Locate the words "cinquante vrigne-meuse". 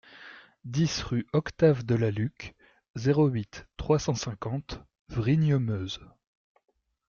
4.15-5.99